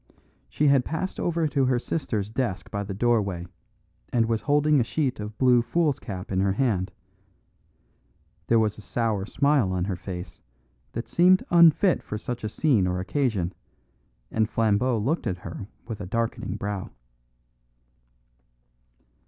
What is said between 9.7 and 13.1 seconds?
on her face that seemed unfit for such a scene or